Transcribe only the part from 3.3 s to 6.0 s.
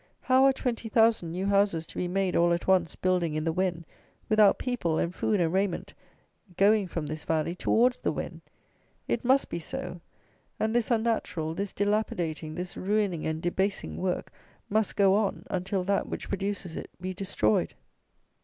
in the Wen, without people and food and raiment